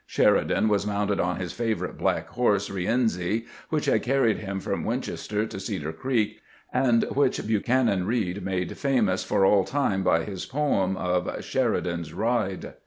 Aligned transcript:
Sheridan 0.07 0.67
was 0.67 0.87
mounted 0.87 1.19
on 1.19 1.35
his 1.39 1.53
favorite 1.53 1.95
black 1.95 2.29
horse, 2.29 2.71
"Rienzi," 2.71 3.45
which 3.69 3.85
had 3.85 4.01
carried 4.01 4.39
him 4.39 4.59
from 4.59 4.83
Winchester 4.83 5.45
to 5.45 5.59
Cedar 5.59 5.93
Creek, 5.93 6.41
and 6.73 7.03
which 7.13 7.45
Buchanan 7.45 8.07
Read 8.07 8.43
made 8.43 8.75
famous 8.79 9.23
for 9.23 9.45
all 9.45 9.63
time 9.63 10.01
by 10.01 10.23
his 10.23 10.47
poem 10.47 10.97
of" 10.97 11.29
Sheridan's 11.45 12.13
Ride." 12.13 12.73